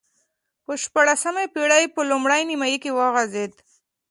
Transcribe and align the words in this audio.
په 0.65 0.71
شپاړسمې 0.83 1.45
پېړۍ 1.53 1.85
په 1.95 2.01
لومړۍ 2.11 2.41
نییمایي 2.49 2.77
کې 2.83 2.91
وغځېد. 2.97 3.53